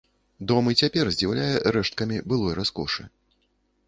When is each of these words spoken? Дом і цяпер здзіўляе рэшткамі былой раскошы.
Дом 0.51 0.69
і 0.71 0.77
цяпер 0.83 1.11
здзіўляе 1.15 1.55
рэшткамі 1.75 2.17
былой 2.33 2.57
раскошы. 2.61 3.07